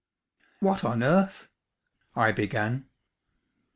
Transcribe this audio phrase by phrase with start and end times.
[0.61, 1.47] "What on earth?"
[2.15, 2.87] I began.